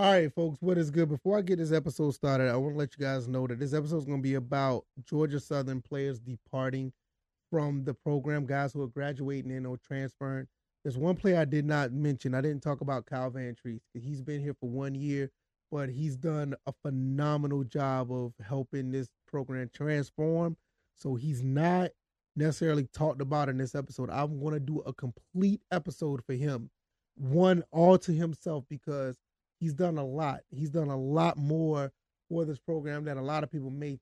All 0.00 0.10
right, 0.10 0.34
folks, 0.34 0.56
what 0.62 0.78
is 0.78 0.90
good? 0.90 1.10
Before 1.10 1.36
I 1.36 1.42
get 1.42 1.58
this 1.58 1.72
episode 1.72 2.12
started, 2.12 2.48
I 2.48 2.56
want 2.56 2.72
to 2.72 2.78
let 2.78 2.96
you 2.98 3.04
guys 3.04 3.28
know 3.28 3.46
that 3.46 3.58
this 3.58 3.74
episode 3.74 3.98
is 3.98 4.06
going 4.06 4.20
to 4.20 4.22
be 4.22 4.32
about 4.32 4.86
Georgia 5.04 5.38
Southern 5.38 5.82
players 5.82 6.18
departing 6.18 6.90
from 7.50 7.84
the 7.84 7.92
program, 7.92 8.46
guys 8.46 8.72
who 8.72 8.80
are 8.80 8.88
graduating 8.88 9.50
in 9.50 9.66
or 9.66 9.76
transferring. 9.76 10.46
There's 10.82 10.96
one 10.96 11.16
player 11.16 11.38
I 11.38 11.44
did 11.44 11.66
not 11.66 11.92
mention. 11.92 12.34
I 12.34 12.40
didn't 12.40 12.62
talk 12.62 12.80
about 12.80 13.04
Kyle 13.04 13.30
Vantrease. 13.30 13.82
He's 13.92 14.22
been 14.22 14.40
here 14.40 14.56
for 14.58 14.70
one 14.70 14.94
year, 14.94 15.30
but 15.70 15.90
he's 15.90 16.16
done 16.16 16.54
a 16.64 16.72
phenomenal 16.82 17.62
job 17.64 18.10
of 18.10 18.32
helping 18.42 18.92
this 18.92 19.10
program 19.28 19.68
transform. 19.70 20.56
So 20.96 21.14
he's 21.14 21.42
not 21.42 21.90
necessarily 22.36 22.88
talked 22.94 23.20
about 23.20 23.50
in 23.50 23.58
this 23.58 23.74
episode. 23.74 24.08
I'm 24.08 24.40
going 24.40 24.54
to 24.54 24.60
do 24.60 24.78
a 24.78 24.94
complete 24.94 25.60
episode 25.70 26.24
for 26.24 26.32
him, 26.32 26.70
one 27.16 27.64
all 27.70 27.98
to 27.98 28.12
himself, 28.12 28.64
because 28.70 29.18
he's 29.60 29.74
done 29.74 29.98
a 29.98 30.04
lot. 30.04 30.40
He's 30.50 30.70
done 30.70 30.88
a 30.88 30.96
lot 30.96 31.36
more 31.36 31.92
for 32.28 32.44
this 32.44 32.58
program 32.58 33.04
that 33.04 33.16
a 33.16 33.22
lot 33.22 33.44
of 33.44 33.50
people 33.52 33.70
may 33.70 33.98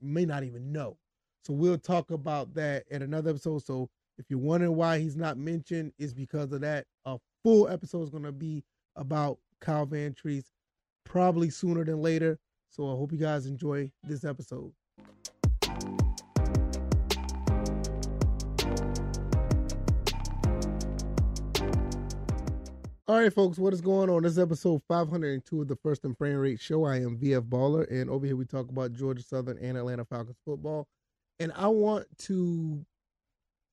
may 0.00 0.24
not 0.24 0.44
even 0.44 0.72
know. 0.72 0.96
So 1.44 1.52
we'll 1.52 1.78
talk 1.78 2.10
about 2.10 2.54
that 2.54 2.84
in 2.90 3.02
another 3.02 3.30
episode. 3.30 3.64
So 3.64 3.88
if 4.18 4.26
you're 4.28 4.38
wondering 4.38 4.76
why 4.76 4.98
he's 4.98 5.16
not 5.16 5.36
mentioned, 5.38 5.92
it's 5.98 6.12
because 6.12 6.52
of 6.52 6.60
that. 6.60 6.86
A 7.04 7.18
full 7.42 7.68
episode 7.68 8.02
is 8.02 8.10
going 8.10 8.24
to 8.24 8.32
be 8.32 8.62
about 8.96 9.38
Kyle 9.60 9.88
Trees, 10.16 10.50
probably 11.04 11.50
sooner 11.50 11.84
than 11.84 12.00
later. 12.02 12.38
So 12.68 12.86
I 12.88 12.92
hope 12.92 13.12
you 13.12 13.18
guys 13.18 13.46
enjoy 13.46 13.90
this 14.04 14.24
episode. 14.24 14.72
All 23.08 23.18
right, 23.18 23.32
folks, 23.32 23.58
what 23.58 23.72
is 23.72 23.80
going 23.80 24.08
on? 24.08 24.22
This 24.22 24.34
is 24.34 24.38
episode 24.38 24.80
502 24.86 25.62
of 25.62 25.66
the 25.66 25.74
First 25.74 26.04
and 26.04 26.16
Frame 26.16 26.36
Rate 26.36 26.60
Show. 26.60 26.84
I 26.84 26.98
am 26.98 27.18
VF 27.18 27.48
Baller, 27.48 27.90
and 27.90 28.08
over 28.08 28.24
here 28.24 28.36
we 28.36 28.44
talk 28.44 28.68
about 28.68 28.92
Georgia 28.92 29.24
Southern 29.24 29.58
and 29.58 29.76
Atlanta 29.76 30.04
Falcons 30.04 30.36
football. 30.44 30.86
And 31.40 31.52
I 31.56 31.66
want 31.66 32.06
to, 32.18 32.86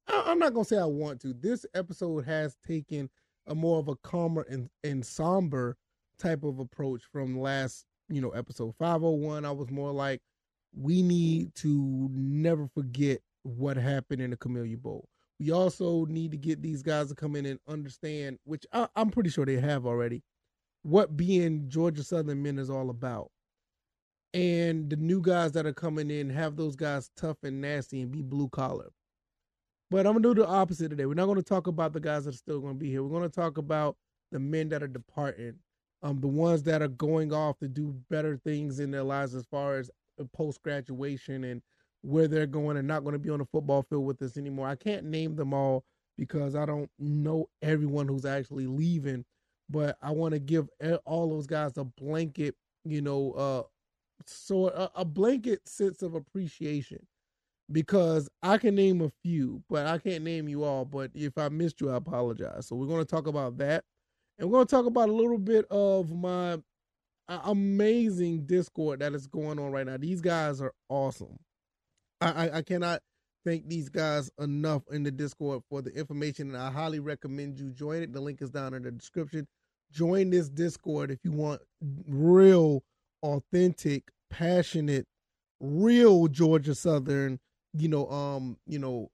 I'm 0.08 0.39
not 0.39 0.55
going 0.55 0.66
to 0.66 0.67
say 0.67 0.80
I 0.80 0.86
want 0.86 1.21
to. 1.21 1.33
This 1.33 1.63
episode 1.75 2.25
has 2.25 2.58
taken 2.66 3.08
a 3.45 3.53
more 3.53 3.77
of 3.77 3.88
a 3.88 3.95
calmer 3.97 4.47
and, 4.49 4.67
and 4.83 5.05
somber 5.05 5.77
type 6.17 6.43
of 6.43 6.58
approach 6.58 7.03
from 7.11 7.39
last, 7.39 7.86
you 8.09 8.21
know, 8.21 8.31
episode 8.31 8.73
501. 8.80 9.45
I 9.45 9.52
was 9.52 9.69
more 9.69 9.91
like, 9.91 10.21
we 10.75 11.03
need 11.03 11.53
to 11.58 12.09
never 12.11 12.67
forget 12.67 13.19
what 13.43 13.77
happened 13.77 14.23
in 14.23 14.31
the 14.31 14.38
Camellia 14.38 14.77
Bowl 14.77 15.08
we 15.40 15.52
also 15.52 16.06
need 16.06 16.32
to 16.32 16.38
get 16.38 16.62
these 16.62 16.82
guys 16.84 17.08
to 17.08 17.16
come 17.16 17.36
in 17.36 17.45
and 17.45 17.59
understand, 17.68 18.40
which 18.44 18.66
I, 18.73 18.88
am 18.95 19.09
pretty 19.09 19.30
sure 19.30 19.45
they 19.45 19.59
have 19.59 19.86
already, 19.86 20.22
what 20.84 21.16
being 21.16 21.70
Georgia 21.70 22.04
Southern 22.04 22.44
men 22.44 22.59
is 22.59 22.70
all 22.70 22.90
about. 22.90 23.32
And 24.34 24.90
the 24.90 24.98
new 24.98 25.22
guys 25.22 25.54
that 25.54 25.66
are 25.66 25.73
coming 25.73 26.12
in 26.12 26.30
have 26.30 26.56
those 26.56 26.76
guys 26.76 27.10
tough 27.16 27.38
and 27.44 27.62
nasty 27.62 28.02
and 28.02 28.12
be 28.12 28.22
blue 28.22 28.50
collar. 28.50 28.92
But 29.90 30.06
I'm 30.06 30.14
gonna 30.14 30.22
do 30.22 30.36
the 30.36 30.48
opposite 30.48 30.90
today. 30.90 31.06
We're 31.08 31.16
not 31.16 31.26
gonna 31.26 31.42
talk 31.42 31.67
about 31.67 31.94
the 31.94 32.00
guys 32.00 32.26
that 32.26 32.36
are 32.36 32.38
still 32.38 32.60
gonna 32.60 32.76
be 32.76 32.90
here. 32.90 33.02
We're 33.02 33.17
gonna 33.17 33.30
talk 33.30 33.58
about 33.58 33.98
the 34.32 34.40
men 34.40 34.70
that 34.70 34.84
are 34.84 34.88
departing, 34.88 35.56
um, 36.04 36.20
the 36.20 36.28
ones 36.28 36.62
that 36.64 36.84
are 36.84 36.90
going 36.90 37.34
off 37.34 37.58
to 37.60 37.67
do 37.67 37.95
better 38.10 38.38
things 38.38 38.80
in 38.80 38.92
their 38.92 39.04
lives 39.04 39.34
as 39.34 39.45
far 39.45 39.80
as 39.80 39.90
post 40.34 40.62
graduation 40.62 41.45
and 41.45 41.62
where 42.02 42.28
they're 42.28 42.47
going 42.47 42.78
and 42.78 42.88
not 42.88 43.03
going 43.03 43.14
to 43.14 43.19
be 43.19 43.30
on 43.30 43.39
the 43.39 43.45
football 43.45 43.83
field 43.83 44.05
with 44.05 44.22
us 44.22 44.38
anymore. 44.38 44.67
I 44.67 44.75
can't 44.75 45.05
name 45.05 45.36
them 45.36 45.53
all 45.53 45.83
because 46.17 46.55
I 46.55 46.66
don't 46.66 46.89
know 47.00 47.50
everyone 47.61 48.08
who's 48.08 48.25
actually 48.25 48.67
leaving, 48.67 49.25
but 49.69 49.97
I 50.02 50.11
want 50.11 50.33
to 50.33 50.39
give 50.39 50.70
all 51.05 51.30
those 51.30 51.47
guys 51.47 51.77
a 51.77 51.83
blanket, 51.83 52.55
you 52.86 53.02
know, 53.02 53.31
uh, 53.33 53.64
so 54.25 54.67
a, 54.67 54.92
a 54.95 55.05
blanket 55.05 55.67
sense 55.67 56.02
of 56.02 56.16
appreciation 56.16 57.00
because 57.72 58.30
I 58.42 58.58
can 58.58 58.75
name 58.75 59.02
a 59.02 59.11
few, 59.23 59.64
but 59.70 59.86
I 59.86 59.98
can't 59.98 60.23
name 60.23 60.48
you 60.49 60.64
all. 60.64 60.86
But 60.86 61.11
if 61.14 61.37
I 61.37 61.49
missed 61.49 61.81
you, 61.81 61.92
I 61.92 61.98
apologize. 61.98 62.67
So 62.67 62.76
we're 62.76 62.87
going 62.87 63.05
to 63.05 63.10
talk 63.10 63.27
about 63.27 63.58
that. 63.58 63.83
And 64.37 64.49
we're 64.49 64.58
going 64.58 64.67
to 64.67 64.76
talk 64.76 64.86
about 64.86 65.10
a 65.10 65.14
little 65.14 65.37
bit 65.37 65.66
of 65.70 66.16
my 66.16 66.58
amazing 67.27 68.45
Discord 68.45 68.99
that 69.02 69.14
is 69.14 69.27
going 69.27 69.60
on 69.60 69.71
right 69.71 69.86
now. 69.86 69.98
These 69.98 70.21
guys 70.21 70.61
are 70.61 70.73
awesome. 70.87 71.37
I, 72.21 72.49
I 72.57 72.61
cannot 72.61 73.02
thank 73.45 73.67
these 73.67 73.89
guys 73.89 74.30
enough 74.39 74.83
in 74.91 75.03
the 75.03 75.11
Discord 75.11 75.63
for 75.69 75.81
the 75.81 75.91
information, 75.91 76.49
and 76.49 76.57
I 76.57 76.71
highly 76.71 76.99
recommend 76.99 77.59
you 77.59 77.71
join 77.71 78.03
it. 78.03 78.13
The 78.13 78.21
link 78.21 78.41
is 78.41 78.49
down 78.49 78.73
in 78.73 78.83
the 78.83 78.91
description. 78.91 79.47
Join 79.91 80.30
this 80.30 80.49
Discord 80.49 81.11
if 81.11 81.19
you 81.23 81.31
want 81.31 81.61
real, 82.07 82.83
authentic, 83.23 84.03
passionate, 84.30 85.07
real 85.59 86.27
Georgia 86.27 86.75
Southern, 86.75 87.39
you 87.73 87.87
know, 87.87 88.07
um, 88.09 88.57
you 88.67 88.80
know, 88.80 89.09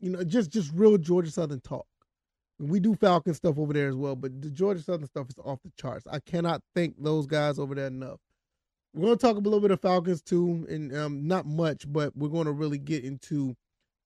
you 0.00 0.10
know, 0.10 0.24
just 0.24 0.50
just 0.50 0.72
real 0.74 0.96
Georgia 0.98 1.30
Southern 1.30 1.60
talk. 1.60 1.86
We 2.60 2.80
do 2.80 2.94
Falcon 2.94 3.34
stuff 3.34 3.58
over 3.58 3.72
there 3.72 3.88
as 3.88 3.96
well, 3.96 4.16
but 4.16 4.40
the 4.40 4.50
Georgia 4.50 4.82
Southern 4.82 5.08
stuff 5.08 5.28
is 5.28 5.36
off 5.44 5.58
the 5.64 5.72
charts. 5.78 6.06
I 6.10 6.20
cannot 6.20 6.62
thank 6.74 6.94
those 7.02 7.26
guys 7.26 7.58
over 7.58 7.74
there 7.74 7.88
enough. 7.88 8.20
We're 8.94 9.06
going 9.06 9.18
to 9.18 9.26
talk 9.26 9.36
a 9.36 9.40
little 9.40 9.60
bit 9.60 9.72
of 9.72 9.80
Falcons 9.80 10.22
too, 10.22 10.66
and 10.68 10.96
um, 10.96 11.26
not 11.26 11.46
much, 11.46 11.84
but 11.92 12.16
we're 12.16 12.28
going 12.28 12.46
to 12.46 12.52
really 12.52 12.78
get 12.78 13.04
into 13.04 13.56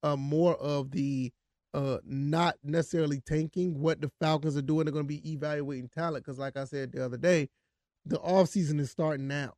uh, 0.03 0.16
more 0.16 0.56
of 0.56 0.91
the 0.93 1.31
uh, 1.75 1.99
not 2.04 2.56
necessarily 2.65 3.21
tanking 3.21 3.78
what 3.78 4.00
the 4.00 4.10
Falcons 4.19 4.56
are 4.56 4.62
doing. 4.62 4.87
They're 4.87 4.93
going 4.93 5.04
to 5.04 5.09
be 5.09 5.31
evaluating 5.31 5.91
talent 5.91 6.25
because, 6.25 6.38
like 6.38 6.56
I 6.56 6.65
said 6.65 6.93
the 6.93 7.04
other 7.04 7.19
day, 7.19 7.50
the 8.06 8.19
offseason 8.19 8.81
is 8.81 8.91
starting 8.91 9.28
now. 9.28 9.53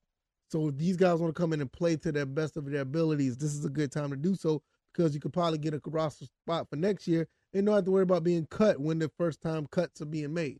So 0.51 0.69
if 0.69 0.77
these 0.77 0.97
guys 0.97 1.21
want 1.21 1.33
to 1.33 1.41
come 1.41 1.53
in 1.53 1.61
and 1.61 1.71
play 1.71 1.97
to 1.99 2.11
their 2.11 2.27
best 2.27 2.57
of 2.57 2.69
their 2.69 2.81
abilities, 2.81 3.37
this 3.37 3.55
is 3.55 3.65
a 3.65 3.71
good 3.71 3.93
time 3.93 4.11
to 4.11 4.17
do 4.17 4.35
so 4.35 4.63
because 4.93 5.15
you 5.15 5.21
could 5.21 5.33
probably 5.33 5.59
get 5.59 5.75
a 5.75 5.81
roster 5.87 6.25
spot 6.25 6.69
for 6.69 6.75
next 6.75 7.07
year 7.07 7.29
and 7.55 7.67
don't 7.67 7.77
have 7.77 7.85
to 7.85 7.93
worry 7.93 8.03
about 8.03 8.25
being 8.25 8.47
cut 8.47 8.81
when 8.81 8.99
the 8.99 9.09
first 9.17 9.41
time 9.41 9.69
cuts 9.71 10.01
are 10.01 10.07
being 10.07 10.35
made. 10.35 10.59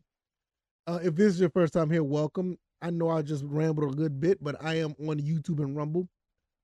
Uh, 0.87 0.99
if 1.03 1.15
this 1.15 1.33
is 1.33 1.41
your 1.41 1.49
first 1.49 1.73
time 1.73 1.89
here, 1.89 2.03
welcome. 2.03 2.57
I 2.81 2.89
know 2.89 3.09
I 3.09 3.21
just 3.21 3.43
rambled 3.45 3.93
a 3.93 3.95
good 3.95 4.19
bit, 4.19 4.43
but 4.43 4.55
I 4.63 4.75
am 4.75 4.95
on 5.07 5.19
YouTube 5.19 5.59
and 5.59 5.75
Rumble. 5.75 6.07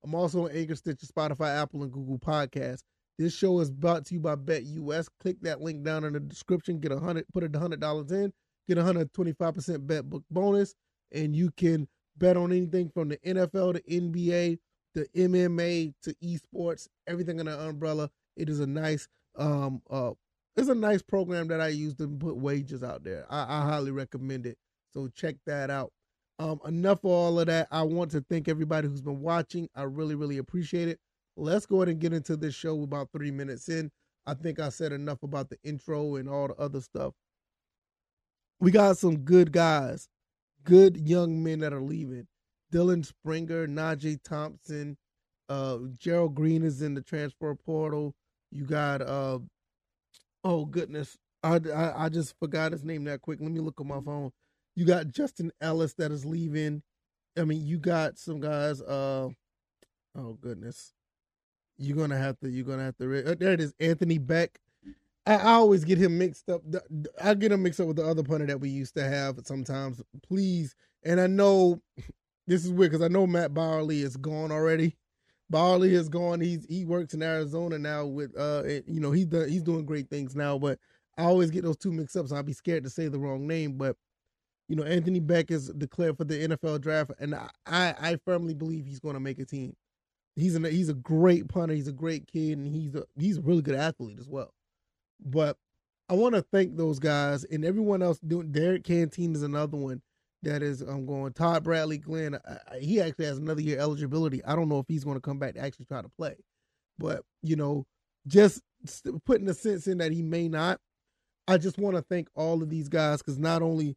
I'm 0.03 0.15
also 0.15 0.45
on 0.45 0.51
Anchor, 0.51 0.75
Stitcher, 0.75 1.05
Spotify, 1.05 1.61
Apple, 1.61 1.83
and 1.83 1.91
Google 1.91 2.17
Podcasts. 2.19 2.83
This 3.17 3.33
show 3.33 3.59
is 3.59 3.71
brought 3.71 4.05
to 4.05 4.13
you 4.13 4.19
by 4.19 4.35
BetUS. 4.35 5.07
Click 5.19 5.37
that 5.41 5.61
link 5.61 5.83
down 5.83 6.03
in 6.03 6.13
the 6.13 6.19
description. 6.19 6.79
Get 6.79 6.91
a 6.91 6.99
hundred, 6.99 7.25
put 7.33 7.43
a 7.43 7.59
hundred 7.59 7.79
dollars 7.79 8.11
in, 8.11 8.31
get 8.67 8.77
a 8.77 8.83
hundred 8.83 9.11
twenty-five 9.13 9.55
percent 9.55 9.87
bet 9.87 10.07
book 10.09 10.23
bonus, 10.29 10.75
and 11.11 11.35
you 11.35 11.51
can 11.57 11.87
bet 12.17 12.37
on 12.37 12.51
anything 12.51 12.89
from 12.89 13.09
the 13.09 13.17
NFL 13.17 13.73
to 13.73 13.81
NBA 13.81 14.59
to 14.95 15.07
MMA 15.15 15.93
to 16.03 16.15
esports, 16.23 16.87
everything 17.07 17.39
in 17.39 17.47
umbrella. 17.47 18.09
It 18.35 18.49
is 18.49 18.59
a 18.59 18.67
nice, 18.67 19.07
um, 19.35 19.81
uh, 19.89 20.11
it's 20.55 20.69
a 20.69 20.75
nice 20.75 21.01
program 21.01 21.47
that 21.49 21.61
I 21.61 21.69
use 21.69 21.95
to 21.95 22.07
put 22.07 22.37
wages 22.37 22.83
out 22.83 23.03
there. 23.03 23.25
I, 23.29 23.59
I 23.59 23.61
highly 23.61 23.91
recommend 23.91 24.45
it. 24.45 24.57
So 24.93 25.07
check 25.09 25.35
that 25.45 25.69
out. 25.69 25.91
Um, 26.39 26.59
enough 26.67 26.99
of 26.99 27.11
all 27.11 27.39
of 27.39 27.47
that. 27.47 27.67
I 27.71 27.81
want 27.83 28.11
to 28.11 28.21
thank 28.29 28.47
everybody 28.47 28.87
who's 28.87 29.01
been 29.01 29.21
watching. 29.21 29.69
I 29.75 29.83
really, 29.83 30.15
really 30.15 30.37
appreciate 30.37 30.87
it. 30.87 30.99
Let's 31.35 31.65
go 31.65 31.77
ahead 31.77 31.89
and 31.89 31.99
get 31.99 32.13
into 32.13 32.37
this 32.37 32.55
show 32.55 32.81
about 32.83 33.09
three 33.11 33.31
minutes 33.31 33.69
in. 33.69 33.91
I 34.25 34.33
think 34.33 34.59
I 34.59 34.69
said 34.69 34.91
enough 34.91 35.23
about 35.23 35.49
the 35.49 35.57
intro 35.63 36.15
and 36.15 36.29
all 36.29 36.49
the 36.49 36.55
other 36.55 36.81
stuff. 36.81 37.13
We 38.59 38.71
got 38.71 38.97
some 38.97 39.19
good 39.19 39.51
guys, 39.51 40.09
good 40.63 40.97
young 40.97 41.43
men 41.43 41.59
that 41.59 41.73
are 41.73 41.81
leaving. 41.81 42.27
Dylan 42.73 43.05
Springer, 43.05 43.67
Najee 43.67 44.21
Thompson, 44.23 44.97
uh, 45.49 45.77
Gerald 45.97 46.35
Green 46.35 46.63
is 46.63 46.81
in 46.81 46.93
the 46.93 47.01
transfer 47.01 47.55
portal. 47.55 48.13
You 48.51 48.65
got 48.65 49.01
uh, 49.01 49.39
oh 50.43 50.65
goodness, 50.65 51.17
I, 51.43 51.59
I, 51.73 52.05
I 52.05 52.09
just 52.09 52.35
forgot 52.39 52.71
his 52.71 52.83
name 52.83 53.05
that 53.05 53.21
quick. 53.21 53.39
Let 53.41 53.51
me 53.51 53.59
look 53.59 53.79
on 53.79 53.87
my 53.87 54.01
phone. 54.01 54.31
You 54.77 54.85
got 54.85 55.07
Justin 55.07 55.51
Ellis 55.59 55.95
that 55.95 56.11
is 56.11 56.23
leaving. 56.23 56.83
I 57.35 57.45
mean, 57.45 57.65
you 57.65 57.79
got 57.79 58.19
some 58.19 58.39
guys. 58.39 58.79
Uh, 58.79 59.29
oh 60.15 60.37
goodness, 60.39 60.93
you're 61.79 61.97
gonna 61.97 62.15
have 62.17 62.39
to. 62.41 62.49
You're 62.49 62.63
gonna 62.63 62.83
have 62.83 62.97
to. 62.97 63.31
Uh, 63.31 63.35
there 63.39 63.53
it 63.53 63.59
is, 63.59 63.73
Anthony 63.79 64.19
Beck. 64.19 64.59
I, 65.25 65.33
I 65.33 65.51
always 65.53 65.83
get 65.83 65.97
him 65.97 66.19
mixed 66.19 66.47
up. 66.47 66.61
I 67.19 67.33
get 67.33 67.51
him 67.51 67.63
mixed 67.63 67.79
up 67.79 67.87
with 67.87 67.95
the 67.95 68.05
other 68.05 68.21
punter 68.21 68.45
that 68.45 68.61
we 68.61 68.69
used 68.69 68.93
to 68.97 69.03
have 69.03 69.39
sometimes. 69.45 69.99
Please, 70.21 70.75
and 71.01 71.19
I 71.19 71.25
know 71.25 71.81
this 72.47 72.63
is 72.63 72.71
weird 72.71 72.91
because 72.91 73.03
I 73.03 73.11
know 73.11 73.25
Matt 73.25 73.55
Barley 73.55 74.03
is 74.03 74.15
gone 74.15 74.51
already. 74.51 74.95
Barley 75.49 75.95
is 75.95 76.07
gone. 76.07 76.39
He's 76.39 76.67
he 76.69 76.85
works 76.85 77.15
in 77.15 77.23
Arizona 77.23 77.79
now 77.79 78.05
with 78.05 78.37
uh 78.37 78.61
you 78.85 78.99
know 78.99 79.09
he's 79.09 79.25
done, 79.25 79.49
he's 79.49 79.63
doing 79.63 79.87
great 79.87 80.07
things 80.11 80.35
now. 80.35 80.59
But 80.59 80.77
I 81.17 81.23
always 81.23 81.49
get 81.49 81.63
those 81.63 81.77
two 81.77 81.91
mixed 81.91 82.15
up, 82.15 82.27
so 82.27 82.35
I'd 82.35 82.45
be 82.45 82.53
scared 82.53 82.83
to 82.83 82.91
say 82.91 83.07
the 83.07 83.17
wrong 83.17 83.47
name. 83.47 83.75
But 83.75 83.95
you 84.67 84.75
know, 84.75 84.83
Anthony 84.83 85.19
Beck 85.19 85.49
is 85.49 85.69
declared 85.69 86.17
for 86.17 86.25
the 86.25 86.47
NFL 86.47 86.81
draft, 86.81 87.11
and 87.19 87.33
I, 87.35 87.49
I 87.65 88.17
firmly 88.25 88.53
believe 88.53 88.85
he's 88.85 88.99
going 88.99 89.13
to 89.13 89.19
make 89.19 89.39
a 89.39 89.45
team. 89.45 89.75
He's 90.35 90.55
a 90.55 90.69
he's 90.69 90.89
a 90.89 90.93
great 90.93 91.47
punter. 91.47 91.73
He's 91.73 91.87
a 91.87 91.93
great 91.93 92.27
kid, 92.27 92.57
and 92.57 92.67
he's 92.67 92.93
a 92.95 93.03
he's 93.17 93.37
a 93.37 93.41
really 93.41 93.61
good 93.61 93.75
athlete 93.75 94.19
as 94.19 94.27
well. 94.27 94.53
But 95.19 95.57
I 96.09 96.13
want 96.13 96.35
to 96.35 96.41
thank 96.41 96.75
those 96.75 96.99
guys 96.99 97.43
and 97.45 97.65
everyone 97.65 98.01
else 98.01 98.19
doing. 98.19 98.51
Derek 98.51 98.83
Canteen 98.83 99.33
is 99.33 99.41
another 99.41 99.77
one 99.77 100.01
that 100.43 100.61
is 100.61 100.81
I'm 100.81 101.05
going 101.05 101.33
Todd 101.33 101.63
Bradley 101.63 101.97
Glenn. 101.97 102.35
I, 102.35 102.79
he 102.79 103.01
actually 103.01 103.25
has 103.25 103.37
another 103.37 103.61
year 103.61 103.79
eligibility. 103.79 104.43
I 104.45 104.55
don't 104.55 104.69
know 104.69 104.79
if 104.79 104.85
he's 104.87 105.03
going 105.03 105.17
to 105.17 105.21
come 105.21 105.39
back 105.39 105.55
to 105.55 105.61
actually 105.61 105.85
try 105.85 106.01
to 106.01 106.09
play, 106.09 106.35
but 106.99 107.23
you 107.41 107.55
know, 107.55 107.85
just 108.27 108.61
putting 109.25 109.49
a 109.49 109.53
sense 109.53 109.87
in 109.87 109.97
that 109.99 110.11
he 110.11 110.21
may 110.21 110.47
not. 110.47 110.79
I 111.47 111.57
just 111.57 111.77
want 111.77 111.95
to 111.95 112.01
thank 112.01 112.27
all 112.35 112.61
of 112.61 112.69
these 112.69 112.89
guys 112.89 113.19
because 113.19 113.39
not 113.39 113.61
only 113.61 113.95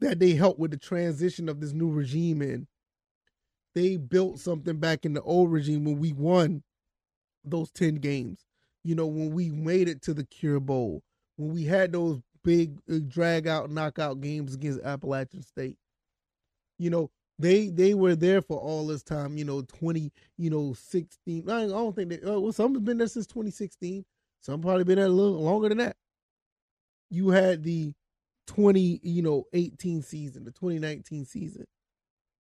that 0.00 0.18
they 0.18 0.32
helped 0.32 0.58
with 0.58 0.70
the 0.70 0.76
transition 0.76 1.48
of 1.48 1.60
this 1.60 1.72
new 1.72 1.90
regime 1.90 2.42
in, 2.42 2.66
they 3.74 3.96
built 3.96 4.38
something 4.38 4.78
back 4.78 5.04
in 5.04 5.14
the 5.14 5.22
old 5.22 5.52
regime 5.52 5.84
when 5.84 5.98
we 5.98 6.12
won 6.12 6.62
those 7.44 7.70
10 7.72 7.96
games. 7.96 8.44
You 8.84 8.94
know, 8.94 9.06
when 9.06 9.32
we 9.32 9.50
made 9.50 9.88
it 9.88 10.02
to 10.02 10.14
the 10.14 10.24
Cure 10.24 10.60
Bowl, 10.60 11.02
when 11.36 11.52
we 11.52 11.64
had 11.64 11.92
those 11.92 12.20
big 12.46 12.78
uh, 12.88 13.00
drag 13.08 13.48
out 13.48 13.70
knockout 13.70 14.20
games 14.20 14.54
against 14.54 14.80
Appalachian 14.82 15.42
State. 15.42 15.76
You 16.78 16.90
know, 16.90 17.10
they 17.38 17.68
they 17.68 17.92
were 17.92 18.14
there 18.14 18.40
for 18.40 18.58
all 18.58 18.86
this 18.86 19.02
time, 19.02 19.36
you 19.36 19.44
know, 19.44 19.62
20, 19.62 20.12
you 20.38 20.48
know, 20.48 20.72
16. 20.72 21.50
I 21.50 21.66
don't 21.66 21.94
think 21.94 22.08
they 22.08 22.20
uh, 22.22 22.38
well, 22.38 22.52
some 22.52 22.72
have 22.74 22.84
been 22.84 22.98
there 22.98 23.08
since 23.08 23.26
2016. 23.26 24.04
Some 24.40 24.62
probably 24.62 24.84
been 24.84 24.96
there 24.96 25.06
a 25.06 25.10
little 25.10 25.42
longer 25.42 25.68
than 25.68 25.78
that. 25.78 25.96
You 27.10 27.30
had 27.30 27.64
the 27.64 27.92
20, 28.46 29.00
you 29.02 29.22
know, 29.22 29.44
18 29.52 30.02
season, 30.02 30.44
the 30.44 30.50
2019 30.52 31.24
season. 31.24 31.64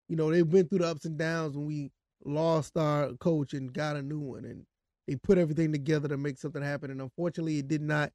You 0.07 0.15
know, 0.15 0.31
they've 0.31 0.49
been 0.49 0.67
through 0.67 0.79
the 0.79 0.87
ups 0.87 1.05
and 1.05 1.17
downs 1.17 1.55
when 1.57 1.65
we 1.65 1.91
lost 2.23 2.77
our 2.77 3.13
coach 3.13 3.53
and 3.53 3.73
got 3.73 3.95
a 3.95 4.01
new 4.01 4.19
one 4.19 4.45
and 4.45 4.65
they 5.07 5.15
put 5.15 5.37
everything 5.37 5.71
together 5.71 6.07
to 6.07 6.17
make 6.17 6.37
something 6.37 6.61
happen. 6.61 6.91
And 6.91 7.01
unfortunately 7.01 7.59
it 7.59 7.67
did 7.67 7.81
not 7.81 8.11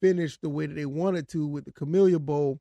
finish 0.00 0.38
the 0.38 0.48
way 0.48 0.66
that 0.66 0.74
they 0.74 0.86
wanted 0.86 1.28
to 1.28 1.46
with 1.46 1.64
the 1.64 1.72
Camellia 1.72 2.18
Bowl. 2.18 2.60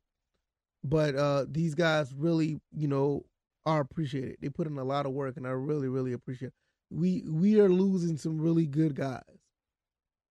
But 0.83 1.15
uh 1.15 1.45
these 1.49 1.75
guys 1.75 2.13
really, 2.13 2.59
you 2.71 2.87
know, 2.87 3.25
are 3.65 3.81
appreciated. 3.81 4.37
They 4.41 4.49
put 4.49 4.67
in 4.67 4.77
a 4.77 4.83
lot 4.83 5.05
of 5.05 5.13
work 5.13 5.37
and 5.37 5.47
I 5.47 5.51
really, 5.51 5.87
really 5.87 6.13
appreciate 6.13 6.49
it. 6.49 6.53
We 6.89 7.23
we 7.27 7.59
are 7.59 7.69
losing 7.69 8.17
some 8.17 8.39
really 8.39 8.65
good 8.65 8.95
guys. 8.95 9.23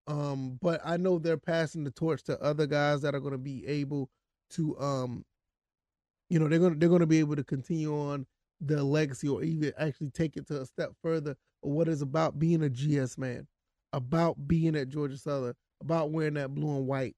Um, 0.06 0.58
but 0.62 0.80
I 0.84 0.96
know 0.96 1.18
they're 1.18 1.36
passing 1.36 1.84
the 1.84 1.90
torch 1.90 2.22
to 2.24 2.42
other 2.42 2.66
guys 2.66 3.02
that 3.02 3.14
are 3.14 3.20
gonna 3.20 3.38
be 3.38 3.66
able 3.66 4.08
to 4.50 4.78
um 4.80 5.24
you 6.28 6.38
know, 6.38 6.48
they're 6.48 6.58
gonna 6.58 6.74
they're 6.74 6.88
gonna 6.88 7.06
be 7.06 7.20
able 7.20 7.36
to 7.36 7.44
continue 7.44 7.94
on 7.94 8.26
the 8.60 8.82
legacy 8.82 9.28
or 9.28 9.42
even 9.42 9.72
actually 9.78 10.10
take 10.10 10.36
it 10.36 10.46
to 10.48 10.60
a 10.60 10.66
step 10.66 10.92
further 11.02 11.30
of 11.30 11.70
what 11.70 11.88
is 11.88 12.02
about 12.02 12.38
being 12.38 12.62
a 12.62 12.68
GS 12.68 13.16
man, 13.16 13.46
about 13.92 14.46
being 14.46 14.76
at 14.76 14.88
Georgia 14.88 15.16
Southern, 15.16 15.54
about 15.80 16.10
wearing 16.10 16.34
that 16.34 16.54
blue 16.54 16.76
and 16.76 16.86
white. 16.86 17.16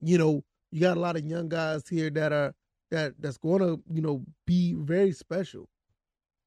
You 0.00 0.18
know, 0.18 0.44
you 0.70 0.80
got 0.80 0.96
a 0.96 1.00
lot 1.00 1.16
of 1.16 1.24
young 1.24 1.48
guys 1.48 1.88
here 1.88 2.10
that 2.10 2.32
are 2.32 2.54
that 2.90 3.14
that's 3.18 3.38
going 3.38 3.60
to 3.60 3.82
you 3.92 4.02
know 4.02 4.24
be 4.46 4.74
very 4.74 5.12
special. 5.12 5.68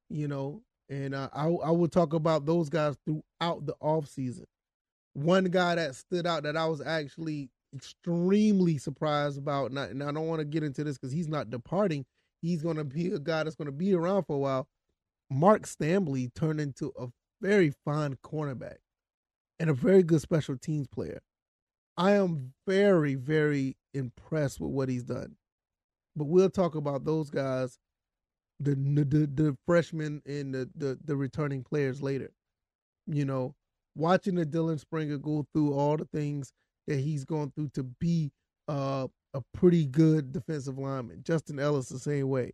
You 0.09 0.27
know, 0.27 0.61
and 0.89 1.13
uh, 1.15 1.29
I 1.33 1.45
I 1.47 1.71
will 1.71 1.87
talk 1.89 2.13
about 2.13 2.45
those 2.45 2.69
guys 2.69 2.95
throughout 3.05 3.65
the 3.65 3.75
off 3.81 4.07
season. 4.07 4.45
One 5.13 5.45
guy 5.45 5.75
that 5.75 5.95
stood 5.95 6.25
out 6.25 6.43
that 6.43 6.57
I 6.57 6.65
was 6.67 6.81
actually 6.81 7.49
extremely 7.73 8.77
surprised 8.77 9.37
about, 9.37 9.75
I, 9.77 9.85
and 9.85 10.03
I 10.03 10.11
don't 10.11 10.27
want 10.27 10.39
to 10.39 10.45
get 10.45 10.63
into 10.63 10.83
this 10.83 10.97
because 10.97 11.11
he's 11.13 11.27
not 11.27 11.49
departing. 11.49 12.05
He's 12.41 12.61
going 12.61 12.77
to 12.77 12.83
be 12.83 13.07
a 13.07 13.19
guy 13.19 13.43
that's 13.43 13.55
going 13.55 13.67
to 13.67 13.71
be 13.71 13.93
around 13.93 14.23
for 14.25 14.35
a 14.35 14.39
while. 14.39 14.67
Mark 15.29 15.63
Stambly 15.63 16.33
turned 16.33 16.59
into 16.59 16.91
a 16.99 17.07
very 17.41 17.73
fine 17.85 18.17
cornerback 18.23 18.77
and 19.59 19.69
a 19.69 19.73
very 19.73 20.03
good 20.03 20.21
special 20.21 20.57
teams 20.57 20.87
player. 20.87 21.21
I 21.97 22.11
am 22.13 22.53
very, 22.67 23.15
very 23.15 23.77
impressed 23.93 24.59
with 24.59 24.71
what 24.71 24.89
he's 24.89 25.03
done. 25.03 25.35
But 26.15 26.25
we'll 26.25 26.49
talk 26.49 26.75
about 26.75 27.05
those 27.05 27.29
guys, 27.29 27.79
the 28.59 28.75
the, 28.75 29.27
the 29.27 29.57
freshmen 29.65 30.21
and 30.25 30.53
the, 30.53 30.69
the 30.75 30.99
the 31.03 31.15
returning 31.15 31.63
players 31.63 32.01
later. 32.01 32.31
You 33.07 33.25
know, 33.25 33.55
watching 33.95 34.35
the 34.35 34.45
Dylan 34.45 34.79
Springer 34.79 35.17
go 35.17 35.45
through 35.53 35.73
all 35.73 35.97
the 35.97 36.05
things 36.05 36.51
that 36.87 36.99
he's 36.99 37.25
going 37.25 37.51
through 37.51 37.69
to 37.69 37.83
be 37.83 38.31
uh, 38.67 39.07
a 39.33 39.41
pretty 39.53 39.85
good 39.85 40.31
defensive 40.31 40.77
lineman. 40.77 41.21
Justin 41.23 41.59
Ellis 41.59 41.89
the 41.89 41.99
same 41.99 42.29
way. 42.29 42.53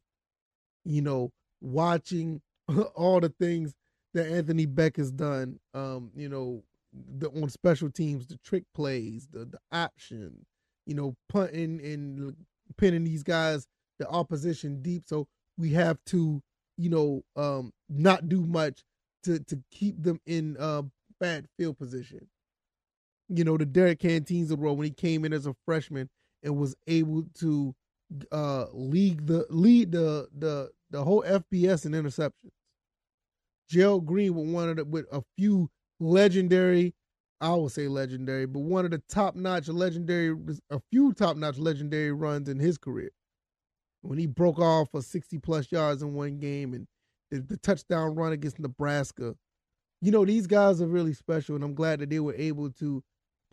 You 0.86 1.02
know, 1.02 1.32
watching 1.62 2.42
all 2.96 3.20
the 3.20 3.34
things 3.40 3.74
that 4.14 4.28
Anthony 4.28 4.66
Beck 4.66 4.98
has 4.98 5.12
done. 5.12 5.60
Um, 5.74 6.12
you 6.16 6.30
know, 6.30 6.64
the 7.18 7.30
on 7.30 7.50
special 7.50 7.90
teams, 7.90 8.28
the 8.28 8.38
trick 8.44 8.64
plays, 8.74 9.28
the 9.32 9.46
the 9.46 9.60
option, 9.72 10.46
you 10.86 10.96
know, 10.96 11.16
punting 11.30 11.80
and 11.84 12.36
pinning 12.78 13.04
these 13.04 13.24
guys, 13.24 13.68
the 14.00 14.08
opposition 14.08 14.82
deep. 14.82 15.04
So 15.06 15.28
we 15.58 15.72
have 15.74 15.98
to, 16.08 16.42
you 16.78 16.90
know, 16.90 17.24
um, 17.36 17.72
not 17.90 18.30
do 18.30 18.46
much 18.46 18.84
to 19.24 19.40
to 19.40 19.62
keep 19.72 20.02
them 20.02 20.20
in 20.26 20.58
uh, 20.58 20.84
bad 21.20 21.48
field 21.58 21.78
position. 21.78 22.28
You 23.30 23.44
know, 23.44 23.58
the 23.58 23.66
Derek 23.66 24.00
Canteens 24.00 24.52
of 24.52 24.58
the 24.58 24.64
world 24.64 24.78
when 24.78 24.86
he 24.86 24.92
came 24.92 25.24
in 25.24 25.34
as 25.34 25.46
a 25.46 25.56
freshman 25.66 26.10
and 26.44 26.58
was 26.58 26.76
able 26.88 27.26
to 27.36 27.76
uh 28.32 28.66
lead 28.74 29.28
the 29.28 29.46
lead 29.52 29.92
the 29.92 30.28
the 30.36 30.72
the 30.90 31.04
whole 31.04 31.24
FBS 31.24 31.86
in 31.86 31.92
interceptions. 31.92 32.52
Gerald 33.70 34.06
Green 34.06 34.34
with 34.34 34.50
one 34.52 34.70
of 34.70 34.78
the, 34.78 34.86
with 34.86 35.06
a 35.12 35.22
few 35.38 35.70
legendary, 36.00 36.96
I 37.40 37.50
will 37.52 37.70
say 37.70 37.88
legendary, 37.88 38.48
but 38.48 38.62
one 38.62 38.86
of 38.86 38.92
the 38.92 39.02
top 39.10 39.36
notch 39.36 39.68
legendary, 39.68 40.36
a 40.72 40.82
few 40.92 41.14
top 41.14 41.38
notch 41.38 41.58
legendary 41.58 42.12
runs 42.12 42.50
in 42.50 42.60
his 42.60 42.78
career. 42.78 43.12
When 44.02 44.18
he 44.18 44.26
broke 44.28 44.60
off 44.60 44.90
for 44.92 45.02
60 45.02 45.38
plus 45.40 45.72
yards 45.72 46.02
in 46.02 46.14
one 46.14 46.40
game 46.40 46.74
and 46.74 46.88
the, 47.32 47.40
the 47.42 47.58
touchdown 47.58 48.16
run 48.16 48.32
against 48.32 48.60
Nebraska. 48.60 49.36
You 50.02 50.12
know, 50.12 50.26
these 50.26 50.48
guys 50.48 50.82
are 50.82 50.88
really 50.88 51.14
special, 51.14 51.56
and 51.56 51.64
I'm 51.64 51.76
glad 51.76 52.00
that 52.00 52.10
they 52.10 52.20
were 52.20 52.36
able 52.36 52.72
to 52.74 53.04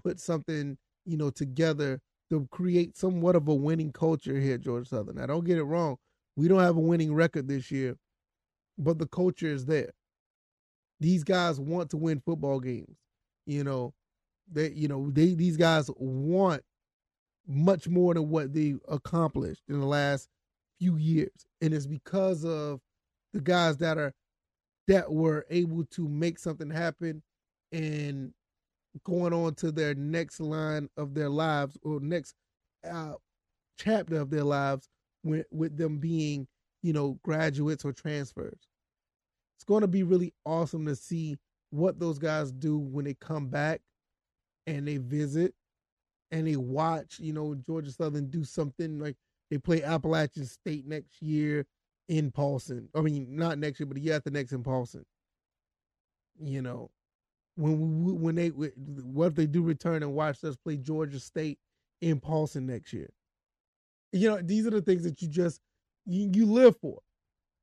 put 0.06 0.20
something, 0.20 0.76
you 1.05 1.17
know, 1.17 1.31
together 1.31 2.00
to 2.31 2.47
create 2.50 2.97
somewhat 2.97 3.37
of 3.37 3.49
a 3.49 3.55
winning 3.55 3.93
culture 3.93 4.38
here 4.38 4.55
at 4.55 4.61
Georgia 4.61 4.88
Southern. 4.88 5.17
Now, 5.17 5.26
don't 5.26 5.44
get 5.44 5.58
it 5.58 5.64
wrong. 5.64 5.97
We 6.37 6.49
don't 6.49 6.61
have 6.61 6.76
a 6.76 6.81
winning 6.81 7.14
record 7.14 7.49
this 7.49 7.70
year, 7.70 7.97
but 8.79 8.99
the 8.99 9.06
culture 9.06 9.47
is 9.47 9.67
there 9.67 9.93
these 11.00 11.25
guys 11.25 11.61
want 11.61 11.91
to 11.91 11.97
win 11.97 12.20
football 12.25 12.61
games. 12.61 12.97
You 13.47 13.64
know, 13.64 13.94
they 14.50 14.70
you 14.70 14.88
know 14.88 15.11
they 15.11 15.35
these 15.35 15.56
guys 15.56 15.91
want 15.97 16.62
much 17.47 17.88
more 17.88 18.14
than 18.14 18.29
what 18.29 18.52
they 18.52 18.75
accomplished 18.88 19.62
in 19.69 19.81
the 19.81 19.87
last 19.87 20.29
few 20.79 20.97
years, 20.97 21.47
and 21.61 21.73
it's 21.73 21.87
because 21.87 22.45
of 22.45 22.80
the 23.33 23.40
guys 23.40 23.76
that 23.78 23.99
are 23.99 24.12
that 24.88 25.12
were 25.12 25.47
able 25.50 25.85
to 25.85 26.09
make 26.09 26.38
something 26.38 26.71
happen 26.71 27.23
and 27.73 28.33
going 29.05 29.33
on 29.33 29.55
to 29.55 29.71
their 29.71 29.95
next 29.95 30.41
line 30.41 30.88
of 30.97 31.15
their 31.15 31.29
lives 31.29 31.76
or 31.83 32.00
next 32.00 32.35
uh, 32.88 33.15
chapter 33.79 34.21
of 34.21 34.31
their 34.31 34.45
lives 34.45 34.88
with, 35.25 35.47
with 35.50 35.76
them 35.76 35.99
being 35.99 36.47
you 36.83 36.93
know 36.93 37.19
graduates 37.23 37.85
or 37.85 37.93
transfers 37.93 38.69
it's 39.57 39.65
going 39.65 39.81
to 39.81 39.88
be 39.88 40.03
really 40.03 40.33
awesome 40.45 40.87
to 40.87 40.95
see 40.95 41.37
what 41.71 41.99
those 41.99 42.19
guys 42.19 42.53
do 42.53 42.79
when 42.79 43.05
they 43.05 43.15
come 43.15 43.49
back 43.49 43.81
and 44.67 44.87
they 44.87 44.99
visit 44.99 45.55
and 46.31 46.47
they 46.47 46.57
watch, 46.57 47.19
you 47.19 47.33
know, 47.33 47.55
Georgia 47.55 47.91
Southern 47.91 48.29
do 48.29 48.45
something 48.45 48.99
like 48.99 49.17
they 49.50 49.59
play 49.59 49.83
Appalachian 49.83 50.45
State 50.45 50.87
next 50.87 51.23
year 51.23 51.65
in 52.09 52.31
Paulson. 52.31 52.88
I 52.95 53.00
mean, 53.00 53.29
not 53.31 53.59
next 53.59 53.81
year, 53.81 53.87
but 53.87 53.97
the 53.97 54.31
next 54.31 54.53
in 54.53 54.62
Paulson. 54.62 55.05
You 56.43 56.62
know, 56.62 56.91
when 57.56 58.04
we, 58.04 58.12
when 58.12 58.34
they 58.34 58.48
what 58.48 59.28
if 59.28 59.34
they 59.34 59.46
do 59.46 59.62
return 59.62 60.02
and 60.02 60.14
watch 60.14 60.42
us 60.44 60.56
play 60.56 60.76
Georgia 60.76 61.20
State 61.20 61.58
in 62.00 62.20
Paulson 62.20 62.66
next 62.66 62.92
year? 62.92 63.10
You 64.12 64.30
know, 64.30 64.40
these 64.42 64.66
are 64.66 64.70
the 64.70 64.82
things 64.82 65.02
that 65.04 65.20
you 65.20 65.28
just 65.28 65.60
you, 66.06 66.30
you 66.32 66.46
live 66.46 66.76
for 66.80 67.00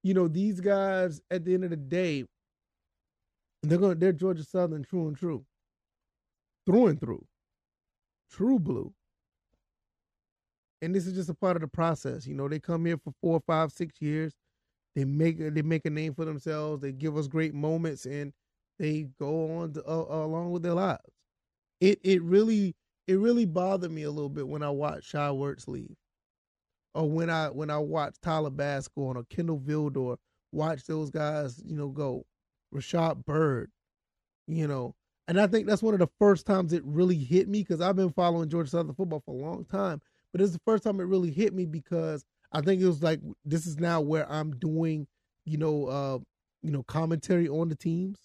you 0.03 0.13
know, 0.13 0.27
these 0.27 0.59
guys 0.59 1.21
at 1.31 1.45
the 1.45 1.53
end 1.53 1.63
of 1.63 1.69
the 1.69 1.77
day, 1.77 2.25
they're 3.63 3.77
going 3.77 3.97
they're 3.97 4.12
Georgia 4.12 4.43
Southern 4.43 4.83
true 4.83 5.07
and 5.07 5.17
true. 5.17 5.45
Through 6.65 6.88
and 6.88 7.00
through. 7.00 7.25
True 8.29 8.59
blue. 8.59 8.93
And 10.81 10.93
this 10.93 11.07
is 11.07 11.13
just 11.13 11.29
a 11.29 11.33
part 11.33 11.55
of 11.55 11.62
the 11.62 11.67
process. 11.69 12.27
You 12.27 12.35
know, 12.35 12.50
they 12.50 12.59
come 12.59 12.85
here 12.85 12.97
for 12.97 13.13
four, 13.21 13.41
five, 13.47 13.71
six 13.71 14.01
years. 14.01 14.33
They 14.95 15.05
make 15.05 15.39
they 15.39 15.62
make 15.62 15.85
a 15.85 15.89
name 15.89 16.13
for 16.13 16.25
themselves. 16.25 16.81
They 16.81 16.91
give 16.91 17.17
us 17.17 17.27
great 17.27 17.53
moments, 17.53 18.05
and 18.05 18.33
they 18.80 19.08
go 19.20 19.60
on 19.60 19.74
to, 19.74 19.88
uh, 19.88 20.06
along 20.25 20.51
with 20.51 20.63
their 20.63 20.74
lives. 20.74 21.01
It 21.82 22.00
it 22.03 22.22
really 22.24 22.75
it 23.08 23.15
really 23.15 23.46
bothered 23.46 23.92
me 23.92 24.03
a 24.03 24.12
little 24.12 24.30
bit 24.30 24.48
when 24.48 24.63
I 24.63 24.70
watched 24.70 25.10
Shai 25.10 25.30
Werts 25.30 25.68
leave 25.68 25.96
or 26.94 27.10
when 27.10 27.30
I 27.30 27.50
when 27.50 27.70
I 27.70 27.77
watch 27.77 28.15
Tyler 28.22 28.51
on 28.51 29.18
or 29.18 29.24
Kindle 29.30 29.60
Vildor, 29.60 30.18
watch 30.51 30.86
those 30.86 31.10
guys, 31.10 31.62
you 31.65 31.75
know, 31.75 31.89
go. 31.89 32.25
Rashad 32.74 33.24
Bird, 33.25 33.72
you 34.48 34.68
know. 34.68 34.96
And 35.27 35.39
I 35.39 35.48
think 35.48 35.68
that's 35.68 35.84
one 35.84 35.94
of 35.94 36.00
the 36.00 36.10
first 36.20 36.46
times 36.46 36.74
it 36.74 36.84
really 36.86 37.18
hit 37.18 37.48
me 37.48 37.62
because 37.62 37.82
I've 37.82 37.96
been 37.96 38.12
following 38.12 38.50
Georgia 38.50 38.70
Southern 38.72 38.96
football 38.96 39.22
for 39.25 39.34
a 39.36 39.38
long 39.38 39.65
time. 39.65 40.01
But 40.32 40.42
it's 40.42 40.53
the 40.53 40.62
first 40.65 40.84
time 40.84 41.00
it 41.00 41.06
really 41.06 41.32
hit 41.32 41.53
me 41.53 41.65
because 41.65 42.25
I 42.51 42.62
think 42.62 42.82
it 42.82 42.88
was 42.88 43.03
like 43.03 43.20
this 43.46 43.65
is 43.65 43.80
now 43.80 44.01
where 44.01 44.30
I'm 44.32 44.51
doing, 44.58 45.08
you 45.46 45.58
know, 45.58 45.86
uh, 45.86 46.20
you 46.62 46.72
know, 46.72 46.84
commentary 46.84 47.48
on 47.48 47.70
the 47.70 47.75
teams. 47.75 48.18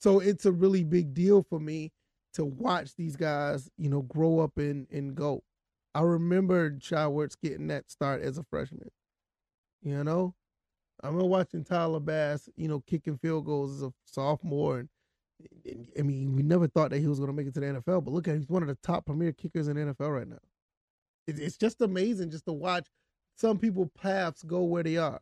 So 0.00 0.20
it's 0.20 0.46
a 0.46 0.52
really 0.52 0.84
big 0.84 1.14
deal 1.14 1.42
for 1.42 1.58
me 1.58 1.92
to 2.34 2.44
watch 2.44 2.94
these 2.96 3.16
guys, 3.16 3.68
you 3.76 3.88
know, 3.88 4.02
grow 4.02 4.40
up 4.40 4.58
and 4.58 4.86
and 4.90 5.14
go. 5.14 5.42
I 5.94 6.02
remember 6.02 6.76
Shai 6.80 7.04
Werts 7.06 7.36
getting 7.40 7.68
that 7.68 7.90
start 7.90 8.22
as 8.22 8.38
a 8.38 8.44
freshman. 8.44 8.90
You 9.82 10.04
know, 10.04 10.34
I 11.02 11.06
remember 11.06 11.26
watching 11.26 11.64
Tyler 11.64 12.00
Bass, 12.00 12.48
you 12.56 12.68
know, 12.68 12.80
kicking 12.80 13.18
field 13.18 13.46
goals 13.46 13.76
as 13.76 13.82
a 13.82 13.92
sophomore, 14.04 14.80
and, 14.80 14.88
and 15.64 15.88
I 15.98 16.02
mean, 16.02 16.34
we 16.34 16.42
never 16.42 16.66
thought 16.66 16.90
that 16.90 16.98
he 16.98 17.06
was 17.06 17.18
going 17.18 17.30
to 17.30 17.36
make 17.36 17.46
it 17.46 17.54
to 17.54 17.60
the 17.60 17.66
NFL. 17.66 18.04
But 18.04 18.12
look 18.12 18.28
at 18.28 18.34
him, 18.34 18.40
he's 18.40 18.48
one 18.48 18.62
of 18.62 18.68
the 18.68 18.78
top 18.82 19.06
premier 19.06 19.32
kickers 19.32 19.68
in 19.68 19.76
the 19.76 19.94
NFL 19.94 20.14
right 20.14 20.28
now. 20.28 20.38
It, 21.26 21.38
it's 21.38 21.56
just 21.56 21.80
amazing 21.80 22.30
just 22.30 22.46
to 22.46 22.52
watch 22.52 22.88
some 23.36 23.58
people 23.58 23.90
paths 23.96 24.42
go 24.42 24.62
where 24.62 24.82
they 24.82 24.96
are. 24.96 25.20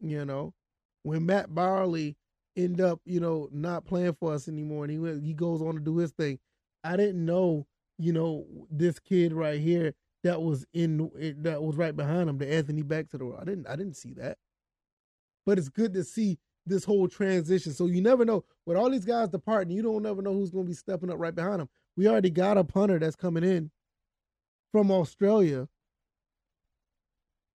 You 0.00 0.24
know, 0.24 0.54
when 1.02 1.26
Matt 1.26 1.54
Barley 1.54 2.16
end 2.56 2.80
up, 2.80 3.00
you 3.04 3.20
know, 3.20 3.48
not 3.52 3.84
playing 3.84 4.14
for 4.14 4.32
us 4.32 4.48
anymore, 4.48 4.84
and 4.84 4.92
he 4.92 4.98
went, 4.98 5.24
he 5.24 5.34
goes 5.34 5.62
on 5.62 5.74
to 5.74 5.80
do 5.80 5.98
his 5.98 6.12
thing. 6.12 6.38
I 6.84 6.96
didn't 6.96 7.24
know, 7.24 7.66
you 7.98 8.12
know, 8.12 8.46
this 8.70 8.98
kid 8.98 9.32
right 9.32 9.60
here 9.60 9.94
that 10.24 10.40
was 10.42 10.66
in 10.72 11.10
eh, 11.20 11.32
that 11.38 11.62
was 11.62 11.76
right 11.76 11.96
behind 11.96 12.28
him, 12.28 12.38
the 12.38 12.52
Anthony 12.52 12.82
Beck 12.82 13.08
to 13.10 13.18
the 13.18 13.24
world. 13.24 13.40
I 13.40 13.44
didn't 13.44 13.66
I 13.66 13.76
didn't 13.76 13.96
see 13.96 14.12
that. 14.14 14.38
But 15.46 15.58
it's 15.58 15.68
good 15.68 15.94
to 15.94 16.04
see 16.04 16.38
this 16.66 16.84
whole 16.84 17.08
transition. 17.08 17.72
So 17.72 17.86
you 17.86 18.02
never 18.02 18.24
know. 18.24 18.44
With 18.66 18.76
all 18.76 18.90
these 18.90 19.04
guys 19.04 19.28
departing, 19.28 19.74
you 19.74 19.82
don't 19.82 20.02
never 20.02 20.22
know 20.22 20.32
who's 20.32 20.50
gonna 20.50 20.64
be 20.64 20.74
stepping 20.74 21.10
up 21.10 21.18
right 21.18 21.34
behind 21.34 21.60
them. 21.60 21.68
We 21.96 22.08
already 22.08 22.30
got 22.30 22.58
a 22.58 22.64
punter 22.64 22.98
that's 22.98 23.16
coming 23.16 23.44
in 23.44 23.70
from 24.72 24.90
Australia 24.90 25.68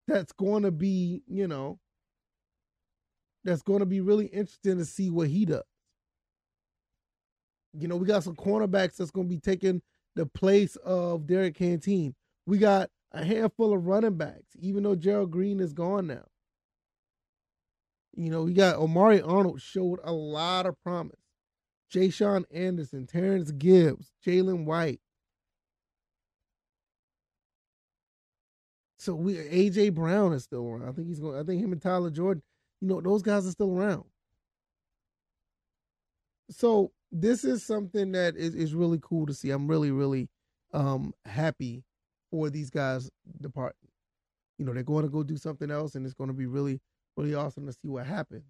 that's 0.07 0.31
going 0.33 0.63
to 0.63 0.71
be, 0.71 1.23
you 1.27 1.47
know, 1.47 1.79
that's 3.45 3.61
going 3.61 3.79
to 3.79 3.85
be 3.85 4.01
really 4.01 4.25
interesting 4.25 4.79
to 4.79 4.85
see 4.85 5.09
what 5.09 5.29
he 5.29 5.45
does. 5.45 5.63
You 7.73 7.87
know, 7.87 7.95
we 7.95 8.07
got 8.07 8.23
some 8.23 8.35
cornerbacks 8.35 8.97
that's 8.97 9.11
going 9.11 9.27
to 9.29 9.33
be 9.33 9.39
taking 9.39 9.81
the 10.15 10.25
place 10.25 10.75
of 10.77 11.27
Derek 11.27 11.55
Canteen. 11.55 12.15
We 12.47 12.57
got 12.57 12.89
a 13.11 13.23
handful 13.23 13.73
of 13.73 13.85
running 13.85 14.17
backs, 14.17 14.55
even 14.59 14.83
though 14.83 14.95
Gerald 14.95 15.31
Green 15.31 15.59
is 15.59 15.73
gone 15.73 16.07
now. 16.07 16.25
You 18.15 18.31
know, 18.31 18.43
we 18.43 18.53
got 18.53 18.77
Omari 18.77 19.21
Arnold 19.21 19.61
showed 19.61 19.99
a 20.03 20.11
lot 20.11 20.65
of 20.65 20.81
promise. 20.83 21.19
Jay 21.89 22.11
Anderson, 22.51 23.05
Terrence 23.05 23.51
Gibbs, 23.51 24.11
Jalen 24.25 24.65
White. 24.65 24.99
So 28.97 29.13
we 29.13 29.35
AJ 29.35 29.93
Brown 29.93 30.33
is 30.33 30.43
still 30.43 30.67
around. 30.67 30.89
I 30.89 30.91
think 30.91 31.07
he's 31.07 31.19
going. 31.19 31.39
I 31.39 31.43
think 31.43 31.61
him 31.61 31.71
and 31.71 31.81
Tyler 31.81 32.09
Jordan. 32.09 32.41
You 32.81 32.87
know, 32.87 33.01
those 33.01 33.21
guys 33.21 33.47
are 33.47 33.51
still 33.51 33.71
around. 33.77 34.03
So 36.49 36.91
this 37.11 37.43
is 37.43 37.65
something 37.65 38.11
that 38.11 38.35
is, 38.35 38.55
is 38.55 38.75
really 38.75 38.99
cool 39.01 39.25
to 39.25 39.33
see. 39.33 39.51
I'm 39.51 39.67
really, 39.67 39.91
really 39.91 40.29
um 40.73 41.13
happy 41.25 41.83
for 42.31 42.49
these 42.49 42.69
guys 42.69 43.09
departing. 43.41 43.89
You 44.57 44.65
know, 44.65 44.73
they're 44.73 44.83
going 44.83 45.03
to 45.03 45.09
go 45.09 45.23
do 45.23 45.37
something 45.37 45.71
else, 45.71 45.95
and 45.95 46.05
it's 46.05 46.13
going 46.13 46.29
to 46.29 46.33
be 46.33 46.45
really, 46.45 46.79
really 47.17 47.35
awesome 47.35 47.65
to 47.65 47.73
see 47.73 47.87
what 47.87 48.05
happens. 48.05 48.43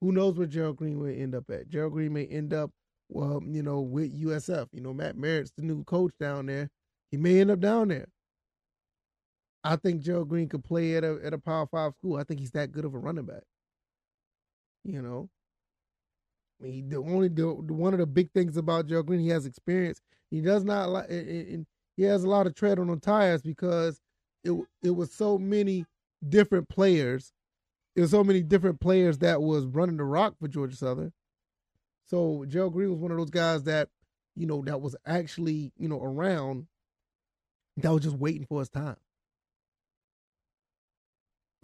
Who 0.00 0.12
knows 0.12 0.36
where 0.36 0.46
Gerald 0.46 0.76
Green 0.76 0.98
will 0.98 1.06
end 1.08 1.34
up 1.34 1.50
at? 1.50 1.68
Gerald 1.68 1.92
Green 1.92 2.12
may 2.12 2.26
end 2.26 2.54
up, 2.54 2.70
well, 3.08 3.42
you 3.44 3.62
know, 3.62 3.80
with 3.80 4.18
USF. 4.18 4.68
You 4.72 4.80
know, 4.80 4.94
Matt 4.94 5.16
Merritt's 5.16 5.52
the 5.56 5.62
new 5.62 5.84
coach 5.84 6.12
down 6.18 6.46
there. 6.46 6.70
He 7.10 7.16
may 7.16 7.40
end 7.40 7.50
up 7.50 7.60
down 7.60 7.88
there. 7.88 8.06
I 9.62 9.76
think 9.76 10.00
Gerald 10.00 10.28
Green 10.28 10.48
could 10.48 10.64
play 10.64 10.96
at 10.96 11.04
a 11.04 11.18
at 11.22 11.34
a 11.34 11.38
Power 11.38 11.66
Five 11.66 11.92
school. 11.94 12.16
I 12.16 12.24
think 12.24 12.40
he's 12.40 12.52
that 12.52 12.72
good 12.72 12.84
of 12.84 12.94
a 12.94 12.98
running 12.98 13.26
back. 13.26 13.42
You 14.84 15.02
know, 15.02 15.28
I 16.60 16.64
mean, 16.64 16.88
the 16.88 16.96
only 16.96 17.28
the, 17.28 17.52
one 17.52 17.92
of 17.92 18.00
the 18.00 18.06
big 18.06 18.30
things 18.32 18.56
about 18.56 18.86
Gerald 18.86 19.06
Green, 19.06 19.20
he 19.20 19.28
has 19.28 19.46
experience. 19.46 20.00
He 20.30 20.40
does 20.40 20.64
not 20.64 20.88
like, 20.88 21.08
he 21.08 22.02
has 22.02 22.24
a 22.24 22.28
lot 22.28 22.46
of 22.46 22.54
tread 22.54 22.78
on 22.78 22.86
the 22.86 22.96
tires 22.96 23.42
because 23.42 24.00
it 24.44 24.52
it 24.82 24.90
was 24.90 25.12
so 25.12 25.38
many 25.38 25.84
different 26.28 26.68
players. 26.68 27.32
It 27.96 28.00
was 28.00 28.10
so 28.10 28.24
many 28.24 28.42
different 28.42 28.80
players 28.80 29.18
that 29.18 29.42
was 29.42 29.66
running 29.66 29.96
the 29.96 30.04
rock 30.04 30.34
for 30.40 30.48
Georgia 30.48 30.76
Southern. 30.76 31.12
So 32.06 32.44
Gerald 32.48 32.72
Green 32.72 32.90
was 32.90 32.98
one 32.98 33.10
of 33.10 33.18
those 33.18 33.30
guys 33.30 33.64
that, 33.64 33.88
you 34.36 34.46
know, 34.46 34.62
that 34.62 34.80
was 34.80 34.96
actually, 35.06 35.72
you 35.76 35.88
know, 35.88 36.00
around 36.02 36.66
that 37.76 37.92
was 37.92 38.02
just 38.02 38.16
waiting 38.16 38.46
for 38.46 38.60
his 38.60 38.68
time 38.68 38.96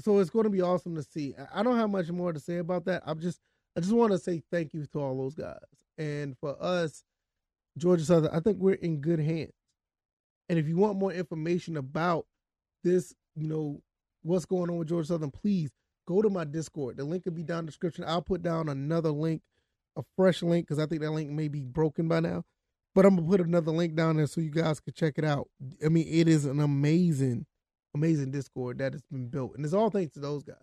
so 0.01 0.19
it's 0.19 0.31
going 0.31 0.45
to 0.45 0.51
be 0.51 0.63
awesome 0.63 0.95
to 0.97 1.03
see. 1.03 1.35
I 1.55 1.63
don't 1.63 1.77
have 1.77 1.91
much 1.91 2.11
more 2.11 2.33
to 2.33 2.41
say 2.41 2.59
about 2.59 2.85
that. 2.87 3.03
I'm 3.07 3.21
just, 3.21 3.41
I 3.77 3.81
just 3.81 3.93
want 3.93 4.13
to 4.13 4.19
say 4.19 4.43
thank 4.51 4.75
you 4.75 4.87
to 4.87 5.01
all 5.01 5.17
those 5.17 5.35
guys. 5.35 5.57
And 5.99 6.37
for 6.39 6.57
us, 6.63 7.03
Georgia 7.79 8.05
Southern, 8.05 8.35
I 8.35 8.41
think 8.41 8.59
we're 8.59 8.75
in 8.75 9.01
good 9.01 9.21
hands. 9.21 9.53
And 10.49 10.59
if 10.59 10.69
you 10.69 10.77
want 10.77 10.99
more 10.99 11.13
information 11.13 11.77
about 11.77 12.27
this, 12.85 13.15
you 13.35 13.49
know, 13.49 13.81
what's 14.23 14.45
going 14.45 14.71
on 14.71 14.77
with 14.77 14.89
Georgia 14.89 15.09
Southern, 15.09 15.31
please 15.31 15.71
go 16.07 16.23
to 16.23 16.31
my 16.31 16.45
Discord. 16.45 16.97
The 16.97 17.05
link 17.05 17.25
will 17.25 17.33
be 17.33 17.43
down 17.43 17.61
in 17.61 17.67
the 17.67 17.71
description. 17.71 18.05
I'll 18.07 18.23
put 18.23 18.43
down 18.43 18.69
another 18.69 19.11
link, 19.11 19.43
a 19.97 20.03
fresh 20.17 20.43
link, 20.43 20.67
because 20.67 20.79
I 20.79 20.87
think 20.87 21.03
that 21.03 21.11
link 21.11 21.31
may 21.31 21.49
be 21.49 21.63
broken 21.63 22.09
by 22.09 22.21
now. 22.21 22.45
But 22.95 23.05
I'm 23.05 23.17
gonna 23.17 23.29
put 23.29 23.41
another 23.41 23.73
link 23.73 23.95
down 23.95 24.17
there 24.17 24.27
so 24.27 24.41
you 24.41 24.51
guys 24.51 24.81
can 24.81 24.95
check 24.95 25.15
it 25.17 25.25
out. 25.25 25.49
I 25.85 25.89
mean, 25.89 26.07
it 26.09 26.29
is 26.29 26.47
an 26.47 26.61
amazing 26.61 27.45
amazing 27.97 28.31
Discord 28.31 28.79
that 28.79 28.93
has 28.93 29.03
been 29.11 29.29
built, 29.29 29.57
and 29.57 29.65
it's 29.65 29.75
all 29.75 29.91
thanks 29.91 30.15
to 30.15 30.21
those 30.21 30.43
guys. 30.43 30.57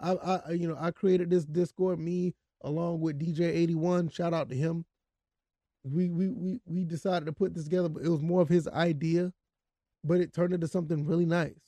I, 0.00 0.12
I, 0.12 0.50
you 0.52 0.68
know, 0.68 0.76
I 0.78 0.90
created 0.90 1.30
this 1.30 1.44
Discord, 1.44 1.98
me 1.98 2.34
along 2.62 3.00
with 3.00 3.18
DJ 3.18 3.42
eighty 3.42 3.74
one. 3.74 4.08
Shout 4.08 4.34
out 4.34 4.48
to 4.50 4.56
him. 4.56 4.84
We 5.84 6.08
we 6.10 6.28
we 6.28 6.60
we 6.66 6.84
decided 6.84 7.26
to 7.26 7.32
put 7.32 7.54
this 7.54 7.64
together, 7.64 7.88
but 7.88 8.02
it 8.02 8.08
was 8.08 8.22
more 8.22 8.42
of 8.42 8.48
his 8.48 8.68
idea, 8.68 9.32
but 10.04 10.20
it 10.20 10.32
turned 10.32 10.52
into 10.54 10.68
something 10.68 11.06
really 11.06 11.26
nice. 11.26 11.60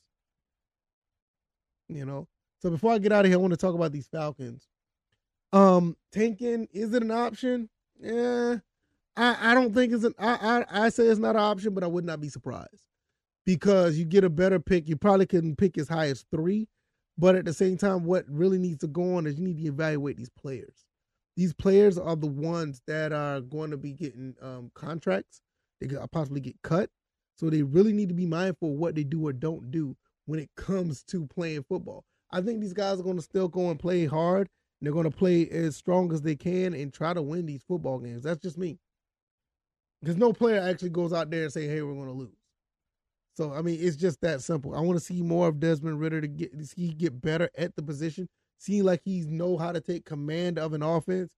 You 1.89 2.05
know. 2.05 2.29
So 2.61 2.71
before 2.71 2.93
I 2.93 2.99
get 2.99 3.13
out 3.13 3.25
of 3.25 3.31
here, 3.31 3.39
I 3.39 3.41
want 3.41 3.53
to 3.53 3.59
talk 3.59 3.75
about 3.75 3.93
these 3.93 4.07
Falcons. 4.09 4.69
Um, 5.53 5.97
tanking 6.13 6.69
is 6.73 6.93
it 6.95 7.03
an 7.03 7.11
option? 7.11 7.69
Yeah, 8.01 8.57
I 9.17 9.53
I 9.53 9.55
don't 9.55 9.73
think 9.73 9.93
it's 9.93 10.05
an. 10.05 10.15
I 10.19 10.65
I, 10.71 10.87
I 10.87 10.89
say 10.89 11.05
it's 11.05 11.21
not 11.21 11.37
an 11.37 11.43
option, 11.43 11.75
but 11.75 11.85
I 11.85 11.89
would 11.89 12.05
not 12.05 12.21
be 12.21 12.29
surprised 12.29 12.85
because 13.45 13.99
you 13.99 14.05
get 14.05 14.25
a 14.25 14.31
better 14.31 14.59
pick. 14.59 14.89
You 14.89 14.97
probably 14.97 15.27
can 15.27 15.57
pick 15.57 15.79
as 15.79 15.89
high 15.89 16.07
as 16.07 16.25
three, 16.31 16.69
but 17.19 17.35
at 17.35 17.45
the 17.45 17.53
same 17.53 17.77
time, 17.77 18.05
what 18.05 18.25
really 18.29 18.59
needs 18.59 18.81
to 18.81 18.87
go 18.87 19.17
on 19.17 19.27
is 19.27 19.39
you 19.39 19.45
need 19.45 19.59
to 19.59 19.67
evaluate 19.69 20.17
these 20.17 20.31
players. 20.31 20.85
These 21.37 21.53
players 21.53 21.99
are 21.99 22.17
the 22.17 22.29
ones 22.29 22.81
that 22.87 23.13
are 23.13 23.41
going 23.41 23.71
to 23.71 23.77
be 23.77 23.93
getting 23.93 24.35
um, 24.41 24.71
contracts. 24.75 25.41
They 25.81 25.89
could 25.89 25.99
possibly 26.13 26.41
get 26.41 26.61
cut. 26.63 26.91
So 27.37 27.51
they 27.51 27.63
really 27.63 27.93
need 27.93 28.09
to 28.09 28.15
be 28.15 28.27
mindful 28.27 28.73
of 28.73 28.79
what 28.79 28.95
they 28.95 29.03
do 29.03 29.27
or 29.27 29.33
don't 29.33 29.71
do 29.71 29.97
when 30.27 30.39
it 30.39 30.49
comes 30.57 31.03
to 31.05 31.27
playing 31.27 31.65
football. 31.69 32.05
I 32.31 32.41
think 32.41 32.61
these 32.61 32.73
guys 32.73 33.01
are 33.01 33.03
going 33.05 33.17
to 33.17 33.23
still 33.23 33.49
go 33.49 33.71
and 33.71 33.79
play 33.79 34.07
hard. 34.07 34.49
And 34.81 34.87
they're 34.87 34.93
going 34.93 35.11
to 35.11 35.17
play 35.17 35.49
as 35.51 35.77
strong 35.77 36.13
as 36.13 36.23
they 36.23 36.37
can 36.37 36.75
and 36.75 36.93
try 36.93 37.15
to 37.15 37.23
win 37.23 37.47
these 37.47 37.63
football 37.63 37.99
games. 37.99 38.23
That's 38.23 38.41
just 38.41 38.59
me. 38.59 38.79
Because 40.01 40.17
no 40.17 40.33
player 40.33 40.61
actually 40.61 40.91
goes 40.91 41.13
out 41.13 41.31
there 41.31 41.45
and 41.45 41.53
say, 41.53 41.67
"Hey, 41.67 41.81
we're 41.81 41.95
going 41.95 42.09
to 42.09 42.13
lose." 42.13 42.44
So 43.35 43.53
I 43.53 43.63
mean, 43.63 43.79
it's 43.81 43.97
just 43.97 44.21
that 44.21 44.43
simple. 44.43 44.75
I 44.75 44.81
want 44.81 44.99
to 44.99 45.05
see 45.05 45.21
more 45.23 45.49
of 45.49 45.59
Desmond 45.59 46.01
Ridder 46.01 46.21
to 46.21 46.29
get 46.29 46.53
he 46.77 46.89
get 46.95 47.21
better 47.21 47.51
at 47.59 47.75
the 47.75 47.83
position. 47.83 48.29
Seem 48.59 48.85
like 48.85 49.03
he's 49.05 49.27
know 49.27 49.57
how 49.57 49.73
to 49.73 49.81
take 49.81 50.05
command 50.05 50.59
of 50.59 50.73
an 50.73 50.83
offense. 50.83 51.31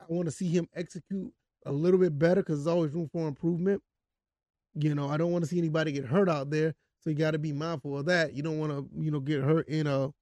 I 0.00 0.04
want 0.08 0.26
to 0.26 0.32
see 0.32 0.48
him 0.48 0.68
execute 0.74 1.32
a 1.66 1.72
little 1.72 1.98
bit 1.98 2.18
better 2.18 2.42
because 2.42 2.64
there's 2.64 2.74
always 2.74 2.92
room 2.92 3.08
for 3.12 3.26
improvement. 3.26 3.82
You 4.74 4.94
know, 4.94 5.08
I 5.08 5.16
don't 5.16 5.32
want 5.32 5.44
to 5.44 5.50
see 5.50 5.58
anybody 5.58 5.90
get 5.92 6.06
hurt 6.06 6.28
out 6.28 6.50
there, 6.50 6.74
so 7.00 7.10
you 7.10 7.16
got 7.16 7.32
to 7.32 7.38
be 7.38 7.52
mindful 7.52 7.98
of 7.98 8.06
that. 8.06 8.34
You 8.34 8.42
don't 8.42 8.58
want 8.58 8.72
to, 8.72 8.88
you 9.02 9.10
know, 9.10 9.20
get 9.20 9.42
hurt 9.42 9.68
in 9.68 9.88
a 9.88 10.12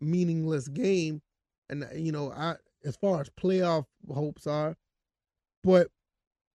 meaningless 0.00 0.66
game. 0.66 1.22
And 1.70 1.84
uh, 1.84 1.94
you 1.94 2.10
know, 2.10 2.32
I 2.32 2.56
as 2.84 2.96
far 2.96 3.20
as 3.20 3.30
playoff 3.30 3.84
hopes 4.12 4.48
are, 4.48 4.76
but 5.62 5.88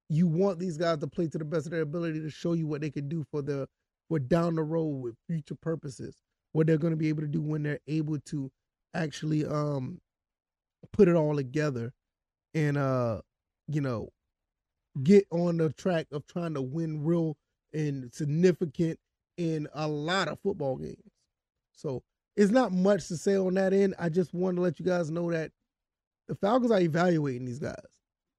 you 0.09 0.27
want 0.27 0.59
these 0.59 0.77
guys 0.77 0.97
to 0.97 1.07
play 1.07 1.27
to 1.27 1.37
the 1.37 1.45
best 1.45 1.67
of 1.67 1.71
their 1.71 1.81
ability 1.81 2.19
to 2.19 2.29
show 2.29 2.53
you 2.53 2.67
what 2.67 2.81
they 2.81 2.89
can 2.89 3.07
do 3.07 3.23
for 3.31 3.41
the 3.41 3.67
for 4.09 4.19
down 4.19 4.55
the 4.55 4.63
road 4.63 5.01
with 5.01 5.15
future 5.27 5.55
purposes, 5.55 6.15
what 6.53 6.67
they're 6.67 6.77
going 6.77 6.93
to 6.93 6.97
be 6.97 7.09
able 7.09 7.21
to 7.21 7.27
do 7.27 7.41
when 7.41 7.63
they're 7.63 7.79
able 7.87 8.19
to 8.19 8.51
actually 8.95 9.45
um 9.45 10.01
put 10.93 11.07
it 11.07 11.15
all 11.15 11.35
together 11.35 11.93
and 12.55 12.77
uh 12.77 13.21
you 13.67 13.81
know 13.81 14.09
get 15.03 15.25
on 15.31 15.57
the 15.57 15.71
track 15.73 16.07
of 16.11 16.25
trying 16.27 16.53
to 16.53 16.61
win 16.61 17.03
real 17.03 17.37
and 17.73 18.13
significant 18.13 18.99
in 19.37 19.67
a 19.73 19.87
lot 19.87 20.27
of 20.27 20.39
football 20.41 20.75
games. 20.75 20.97
So 21.71 22.03
it's 22.35 22.51
not 22.51 22.71
much 22.71 23.07
to 23.07 23.17
say 23.17 23.35
on 23.35 23.53
that 23.55 23.73
end. 23.73 23.95
I 23.99 24.09
just 24.09 24.33
want 24.33 24.57
to 24.57 24.61
let 24.61 24.79
you 24.79 24.85
guys 24.85 25.11
know 25.11 25.31
that 25.31 25.51
the 26.27 26.35
Falcons 26.35 26.71
are 26.71 26.79
evaluating 26.79 27.45
these 27.45 27.59
guys. 27.59 27.75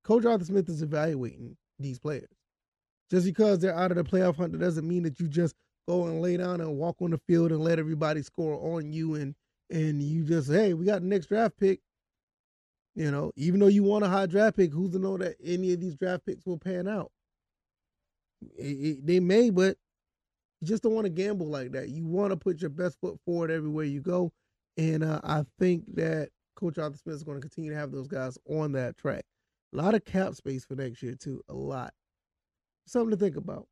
Coach 0.05 0.25
Arthur 0.25 0.45
Smith 0.45 0.69
is 0.69 0.83
evaluating 0.83 1.57
these 1.79 1.99
players. 1.99 2.29
Just 3.11 3.27
because 3.27 3.59
they're 3.59 3.77
out 3.77 3.91
of 3.91 3.97
the 3.97 4.05
playoff 4.05 4.37
hunt 4.37 4.59
doesn't 4.59 4.87
mean 4.87 5.03
that 5.03 5.19
you 5.19 5.27
just 5.27 5.57
go 5.89 6.07
and 6.07 6.21
lay 6.21 6.37
down 6.37 6.61
and 6.61 6.77
walk 6.77 6.97
on 7.03 7.11
the 7.11 7.19
field 7.27 7.51
and 7.51 7.61
let 7.61 7.79
everybody 7.79 8.23
score 8.23 8.77
on 8.77 8.93
you 8.93 9.17
and 9.17 9.35
and 9.71 10.03
you 10.03 10.25
just 10.25 10.51
hey 10.51 10.75
we 10.75 10.85
got 10.85 11.01
the 11.03 11.07
next 11.09 11.27
draft 11.27 11.57
pick. 11.59 11.81
You 12.95 13.11
know 13.11 13.33
even 13.37 13.61
though 13.61 13.67
you 13.67 13.83
want 13.83 14.05
a 14.05 14.09
high 14.09 14.27
draft 14.27 14.57
pick 14.57 14.73
who's 14.73 14.93
to 14.93 14.99
know 14.99 15.17
that 15.19 15.37
any 15.43 15.73
of 15.73 15.81
these 15.81 15.95
draft 15.97 16.27
picks 16.27 16.47
will 16.47 16.59
pan 16.59 16.89
out? 16.89 17.11
It, 18.57 18.63
it, 18.65 19.07
they 19.07 19.21
may 19.21 19.51
but 19.51 19.77
you 20.61 20.67
just 20.67 20.83
don't 20.83 20.95
want 20.95 21.07
to 21.07 21.11
gamble 21.11 21.47
like 21.47 21.73
that. 21.73 21.89
You 21.89 22.07
want 22.07 22.31
to 22.31 22.37
put 22.37 22.61
your 22.61 22.71
best 22.71 23.01
foot 23.01 23.19
forward 23.25 23.51
everywhere 23.51 23.85
you 23.85 24.01
go 24.01 24.33
and 24.77 25.03
uh, 25.03 25.21
i 25.25 25.45
think 25.59 25.85
that 25.97 26.29
coach 26.55 26.79
arthur 26.79 26.97
smith 26.97 27.17
is 27.17 27.25
going 27.25 27.37
to 27.37 27.41
continue 27.41 27.71
to 27.71 27.77
have 27.77 27.91
those 27.91 28.07
guys 28.07 28.39
on 28.49 28.73
that 28.73 28.97
track. 28.97 29.25
A 29.73 29.77
lot 29.77 29.95
of 29.95 30.05
cap 30.05 30.35
space 30.35 30.65
for 30.65 30.75
next 30.75 31.03
year 31.03 31.15
too 31.15 31.43
a 31.49 31.55
lot 31.55 31.93
something 32.91 33.11
to 33.11 33.17
think 33.17 33.37
about 33.37 33.67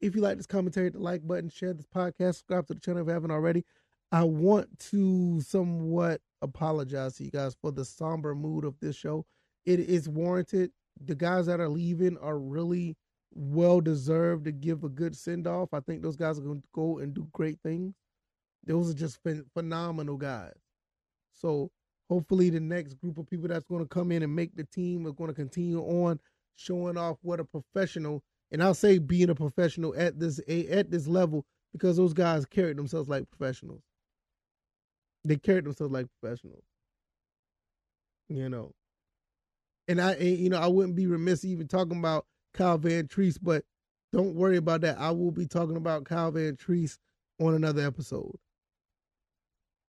if 0.00 0.14
you 0.14 0.22
like 0.22 0.36
this 0.36 0.46
commentary, 0.46 0.86
hit 0.86 0.94
the 0.94 1.00
like 1.00 1.26
button, 1.26 1.48
share 1.50 1.74
this 1.74 1.86
podcast, 1.86 2.36
subscribe 2.36 2.66
to 2.68 2.74
the 2.74 2.80
channel 2.80 3.02
if 3.02 3.06
you 3.08 3.12
haven't 3.12 3.30
already. 3.30 3.64
I 4.12 4.24
want 4.24 4.78
to 4.90 5.40
somewhat 5.42 6.20
apologize 6.42 7.16
to 7.16 7.24
you 7.24 7.30
guys 7.30 7.54
for 7.60 7.70
the 7.70 7.84
somber 7.84 8.34
mood 8.34 8.64
of 8.64 8.74
this 8.80 8.96
show. 8.96 9.26
It 9.66 9.80
is 9.80 10.08
warranted. 10.08 10.72
The 11.04 11.14
guys 11.14 11.46
that 11.46 11.60
are 11.60 11.68
leaving 11.68 12.18
are 12.18 12.38
really 12.38 12.96
well 13.32 13.80
deserved 13.80 14.46
to 14.46 14.52
give 14.52 14.84
a 14.84 14.88
good 14.88 15.14
send 15.14 15.46
off. 15.46 15.72
I 15.72 15.80
think 15.80 16.02
those 16.02 16.16
guys 16.16 16.38
are 16.38 16.42
going 16.42 16.62
to 16.62 16.68
go 16.74 16.98
and 16.98 17.14
do 17.14 17.28
great 17.32 17.58
things. 17.62 17.94
Those 18.66 18.90
are 18.90 18.94
just 18.94 19.20
phenomenal 19.54 20.16
guys. 20.16 20.58
So 21.32 21.70
hopefully 22.08 22.50
the 22.50 22.60
next 22.60 22.94
group 22.94 23.18
of 23.18 23.30
people 23.30 23.48
that's 23.48 23.64
going 23.64 23.82
to 23.82 23.88
come 23.88 24.10
in 24.12 24.22
and 24.22 24.34
make 24.34 24.56
the 24.56 24.64
team 24.64 25.06
are 25.06 25.12
going 25.12 25.28
to 25.28 25.34
continue 25.34 25.80
on 25.80 26.18
showing 26.56 26.96
off 26.96 27.18
what 27.22 27.40
a 27.40 27.44
professional 27.44 28.22
and 28.52 28.62
I'll 28.62 28.74
say 28.74 28.98
being 28.98 29.30
a 29.30 29.34
professional 29.34 29.94
at 29.96 30.18
this 30.18 30.40
at 30.48 30.90
this 30.90 31.06
level 31.06 31.44
because 31.72 31.96
those 31.96 32.12
guys 32.12 32.44
carried 32.44 32.76
themselves 32.76 33.08
like 33.08 33.28
professionals. 33.30 33.82
They 35.24 35.36
carried 35.36 35.64
themselves 35.64 35.92
like 35.92 36.06
professionals. 36.20 36.64
You 38.28 38.48
know. 38.48 38.72
And 39.88 40.00
I 40.00 40.16
you 40.16 40.50
know, 40.50 40.60
I 40.60 40.66
wouldn't 40.66 40.96
be 40.96 41.06
remiss 41.06 41.44
even 41.44 41.68
talking 41.68 41.98
about 41.98 42.26
Kyle 42.54 42.78
Vantrease, 42.78 43.38
but 43.40 43.64
don't 44.12 44.34
worry 44.34 44.56
about 44.56 44.80
that. 44.82 44.98
I 44.98 45.10
will 45.10 45.30
be 45.30 45.46
talking 45.46 45.76
about 45.76 46.04
Kyle 46.04 46.32
Vantrease 46.32 46.98
on 47.40 47.54
another 47.54 47.86
episode. 47.86 48.36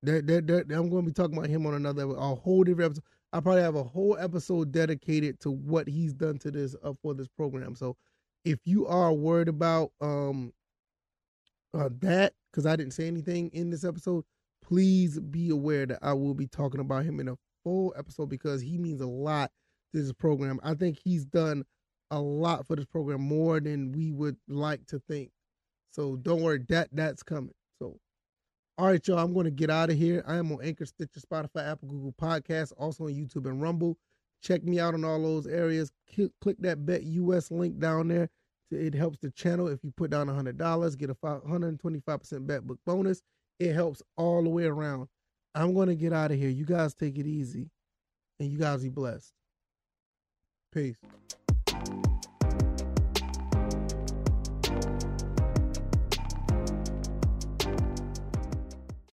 I'm 0.06 0.26
going 0.26 0.90
to 0.90 1.02
be 1.04 1.12
talking 1.12 1.38
about 1.38 1.50
him 1.50 1.66
on 1.68 1.76
another 1.76 2.04
a 2.04 2.36
whole 2.36 2.64
different 2.64 2.92
episode. 2.92 3.04
I 3.34 3.40
probably 3.40 3.62
have 3.62 3.76
a 3.76 3.84
whole 3.84 4.18
episode 4.20 4.72
dedicated 4.72 5.40
to 5.42 5.52
what 5.52 5.88
he's 5.88 6.14
done 6.14 6.38
to 6.40 6.52
this 6.52 6.76
uh, 6.84 6.94
for 7.02 7.14
this 7.14 7.28
program. 7.28 7.76
So 7.76 7.96
if 8.46 8.60
you 8.66 8.88
are 8.88 9.14
worried 9.14 9.48
about 9.48 9.92
um 10.02 10.54
uh, 11.74 11.90
that, 12.00 12.34
because 12.52 12.66
I 12.66 12.76
didn't 12.76 12.94
say 12.94 13.08
anything 13.08 13.50
in 13.54 13.70
this 13.70 13.86
episode, 13.86 14.26
please 14.64 15.20
be 15.20 15.50
aware 15.50 15.86
that 15.86 16.00
I 16.02 16.14
will 16.14 16.34
be 16.34 16.48
talking 16.48 16.82
about 16.82 17.06
him 17.06 17.20
in 17.20 17.30
a 17.30 17.38
full 17.64 17.94
episode 17.98 18.30
because 18.30 18.62
he 18.62 18.78
means 18.78 19.02
a 19.02 19.08
lot 19.08 19.52
to 19.94 20.02
this 20.02 20.12
program. 20.14 20.60
I 20.64 20.74
think 20.74 21.00
he's 21.04 21.26
done 21.26 21.64
a 22.10 22.20
lot 22.20 22.68
for 22.68 22.76
this 22.76 22.86
program 22.86 23.22
more 23.22 23.60
than 23.60 23.94
we 23.94 24.12
would 24.12 24.36
like 24.48 24.86
to 24.88 25.00
think. 25.08 25.32
So 25.92 26.18
don't 26.18 26.42
worry, 26.42 26.60
that 26.70 26.90
that's 26.92 27.24
coming. 27.24 27.54
So 27.80 27.98
all 28.78 28.88
right, 28.88 29.06
y'all, 29.08 29.20
I'm 29.20 29.34
to 29.44 29.52
get 29.52 29.70
out 29.70 29.92
of 29.92 29.98
here. 29.98 30.24
I 30.28 30.38
am 30.38 30.52
on 30.52 30.64
Anchor, 30.64 30.86
Stitcher, 30.86 31.20
Spotify, 31.20 31.72
Apple, 31.72 31.88
Google 31.88 32.16
Podcasts, 32.20 32.74
also 32.78 33.06
on 33.06 33.12
YouTube 33.12 33.46
and 33.48 33.62
Rumble. 33.62 33.98
Check 34.42 34.64
me 34.64 34.80
out 34.80 34.94
in 34.94 35.04
all 35.06 35.22
those 35.22 35.48
areas. 35.48 35.92
Click 36.42 36.58
that 36.60 36.86
Bet 36.86 37.04
US 37.04 37.52
link 37.52 37.80
down 37.80 38.08
there. 38.08 38.30
It 38.72 38.94
helps 38.94 39.18
the 39.20 39.32
channel 39.32 39.68
if 39.68 39.84
you 39.84 39.92
put 39.92 40.12
down 40.12 40.28
$100, 40.28 40.98
get 40.98 41.10
a 41.10 41.16
125% 41.16 42.48
bet 42.48 42.66
book 42.66 42.80
bonus. 42.86 43.22
It 43.60 43.74
helps 43.74 44.02
all 44.16 44.44
the 44.44 44.50
way 44.50 44.64
around. 44.64 45.08
I'm 45.54 45.74
going 45.74 45.90
to 45.90 45.96
get 45.96 46.14
out 46.14 46.32
of 46.32 46.38
here. 46.38 46.50
You 46.50 46.66
guys 46.66 46.94
take 46.94 47.18
it 47.18 47.28
easy 47.28 47.70
and 48.40 48.50
you 48.50 48.58
guys 48.58 48.82
be 48.82 48.90
blessed. 48.90 49.34
Peace. 50.72 50.96